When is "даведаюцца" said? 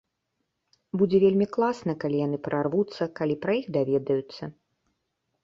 3.79-4.43